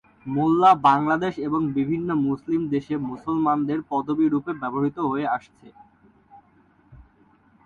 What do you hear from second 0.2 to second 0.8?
মোল্লা